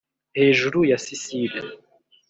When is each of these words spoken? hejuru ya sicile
hejuru 0.37 0.79
ya 0.89 0.97
sicile 1.05 1.61